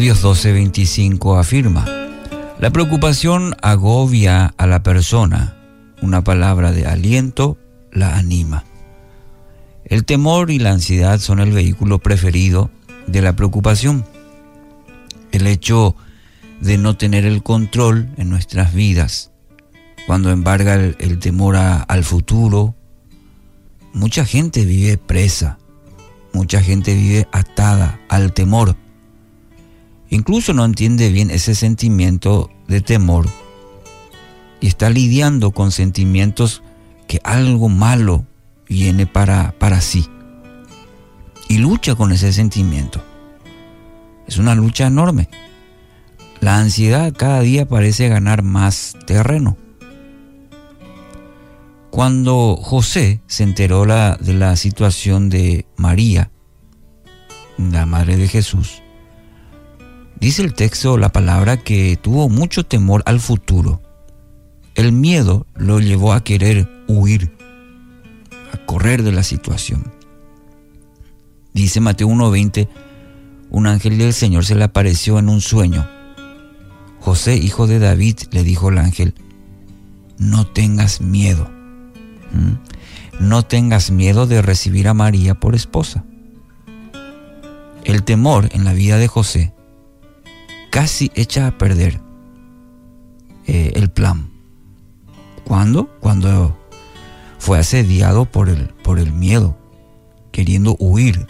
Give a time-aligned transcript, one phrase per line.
[0.00, 1.84] Proverbios 12:25 afirma,
[2.58, 5.58] la preocupación agobia a la persona,
[6.00, 7.58] una palabra de aliento
[7.92, 8.64] la anima.
[9.84, 12.70] El temor y la ansiedad son el vehículo preferido
[13.08, 14.06] de la preocupación.
[15.32, 15.96] El hecho
[16.62, 19.32] de no tener el control en nuestras vidas,
[20.06, 22.74] cuando embarga el, temor al futuro,
[23.92, 25.58] mucha gente vive presa,
[26.32, 28.76] mucha gente vive atada al temor.
[30.10, 33.26] Incluso no entiende bien ese sentimiento de temor
[34.60, 36.62] y está lidiando con sentimientos
[37.06, 38.26] que algo malo
[38.68, 40.06] viene para, para sí.
[41.48, 43.02] Y lucha con ese sentimiento.
[44.26, 45.28] Es una lucha enorme.
[46.40, 49.56] La ansiedad cada día parece ganar más terreno.
[51.90, 56.30] Cuando José se enteró de la situación de María,
[57.58, 58.82] la madre de Jesús,
[60.20, 63.80] dice el texto, la palabra, que tuvo mucho temor al futuro.
[64.74, 67.36] El miedo lo llevó a querer huir,
[68.52, 69.92] a correr de la situación.
[71.52, 72.68] Dice Mateo 1.20,
[73.50, 75.88] un ángel del Señor se le apareció en un sueño.
[77.00, 79.14] José, hijo de David, le dijo el ángel,
[80.18, 81.50] no tengas miedo.
[83.18, 86.04] No tengas miedo de recibir a María por esposa.
[87.84, 89.52] El temor en la vida de José
[90.70, 92.00] casi echa a perder
[93.46, 94.30] eh, el plan.
[95.44, 95.88] ¿Cuándo?
[96.00, 96.56] Cuando
[97.38, 99.58] fue asediado por el, por el miedo,
[100.30, 101.26] queriendo huir.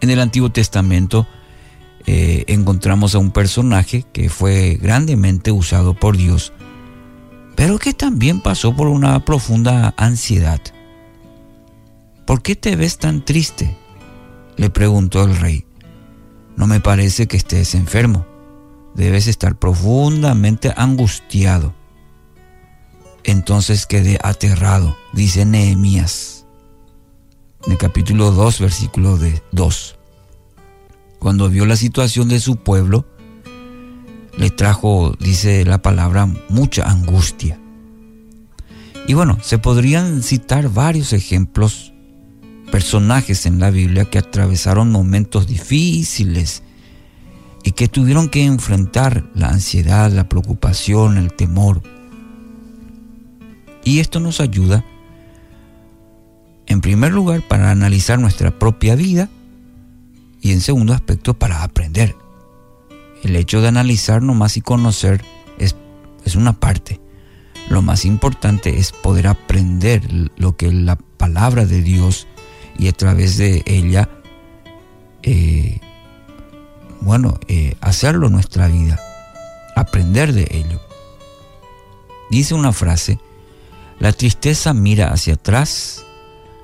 [0.00, 1.26] En el Antiguo Testamento
[2.06, 6.52] eh, encontramos a un personaje que fue grandemente usado por Dios,
[7.56, 10.60] pero que también pasó por una profunda ansiedad.
[12.26, 13.76] ¿Por qué te ves tan triste?
[14.56, 15.66] le preguntó el rey.
[16.56, 18.26] No me parece que estés enfermo.
[18.94, 21.74] Debes estar profundamente angustiado.
[23.24, 26.46] Entonces quedé aterrado, dice Nehemías,
[27.64, 29.18] en el capítulo 2, versículo
[29.52, 29.96] 2.
[31.18, 33.06] Cuando vio la situación de su pueblo,
[34.36, 37.58] le trajo, dice la palabra, mucha angustia.
[39.06, 41.93] Y bueno, se podrían citar varios ejemplos
[42.74, 46.64] personajes en la Biblia que atravesaron momentos difíciles
[47.62, 51.82] y que tuvieron que enfrentar la ansiedad, la preocupación, el temor.
[53.84, 54.84] Y esto nos ayuda,
[56.66, 59.28] en primer lugar, para analizar nuestra propia vida
[60.40, 62.16] y en segundo aspecto, para aprender.
[63.22, 65.22] El hecho de analizar nomás y conocer
[65.60, 65.76] es,
[66.24, 67.00] es una parte.
[67.68, 70.02] Lo más importante es poder aprender
[70.34, 72.26] lo que la palabra de Dios
[72.78, 74.08] y a través de ella,
[75.22, 75.80] eh,
[77.00, 78.98] bueno, eh, hacerlo nuestra vida,
[79.76, 80.80] aprender de ello.
[82.30, 83.18] Dice una frase,
[83.98, 86.04] la tristeza mira hacia atrás,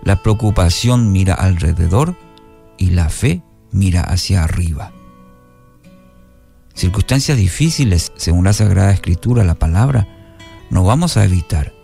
[0.02, 2.16] la preocupación mira alrededor
[2.78, 4.92] y la fe mira hacia arriba.
[6.74, 10.08] Circunstancias difíciles, según la Sagrada Escritura, la palabra,
[10.70, 11.74] no vamos a evitar.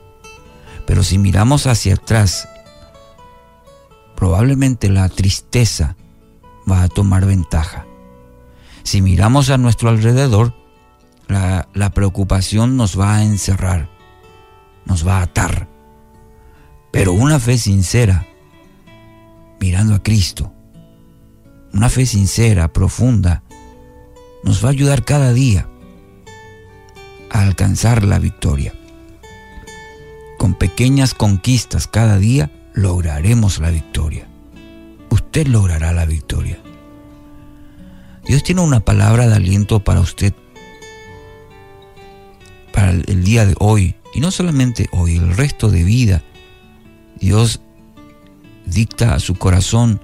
[0.86, 2.48] Pero si miramos hacia atrás
[4.26, 5.94] probablemente la tristeza
[6.68, 7.86] va a tomar ventaja.
[8.82, 10.52] Si miramos a nuestro alrededor,
[11.28, 13.88] la, preocupación nos va a encerrar,
[14.84, 15.68] nos va a atar.
[16.90, 18.26] Pero una fe sincera,
[19.60, 20.52] mirando a Cristo,
[21.72, 23.44] una fe sincera, profunda,
[24.42, 25.68] nos va a ayudar cada día
[27.30, 28.74] a alcanzar la victoria.
[30.36, 34.28] Con pequeñas conquistas cada día, lograremos la victoria.
[35.10, 36.58] Usted logrará la victoria.
[38.28, 40.34] Dios tiene una palabra de aliento para usted,
[42.72, 46.22] para el día de hoy, y no solamente hoy, el resto de vida.
[47.18, 47.60] Dios
[48.66, 50.00] dicta a su corazón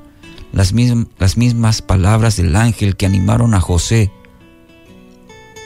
[0.52, 0.72] las,
[1.18, 4.10] las mismas palabras del ángel que animaron a José,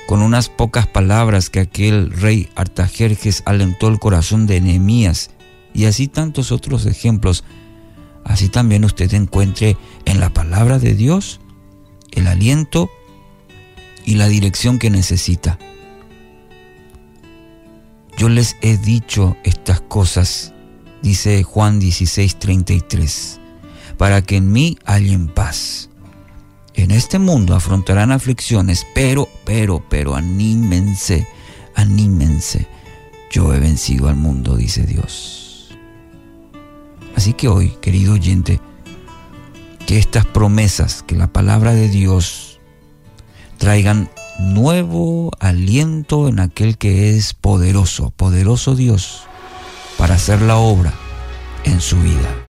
[0.09, 5.31] con unas pocas palabras que aquel rey Artajerjes alentó el corazón de Nehemías
[5.77, 7.45] y así tantos otros ejemplos.
[8.25, 9.77] Así también usted encuentre
[10.07, 11.39] en la palabra de Dios
[12.13, 12.91] el aliento
[14.07, 15.59] y la dirección que necesita.
[18.17, 20.55] Yo les he dicho estas cosas,
[21.03, 23.39] dice Juan 16:33,
[23.99, 25.91] para que en mí hallen paz.
[26.73, 31.29] En este mundo afrontarán aflicciones, pero, pero, pero anímense,
[31.75, 32.67] anímense.
[33.31, 35.46] Yo he vencido al mundo, dice Dios.
[37.27, 38.61] Así que hoy, querido oyente,
[39.85, 42.61] que estas promesas que la palabra de Dios
[43.59, 44.09] traigan
[44.39, 49.25] nuevo aliento en aquel que es poderoso, poderoso Dios,
[49.99, 50.93] para hacer la obra
[51.65, 52.45] en su vida.